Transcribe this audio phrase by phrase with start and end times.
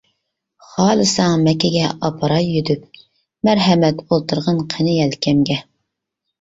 [0.69, 2.89] خالىساڭ مەككىگە ئاپىراي يۈدۈپ،
[3.51, 5.63] مەرھەمەت ئولتۇرغىن قېنى يەلكەمگە.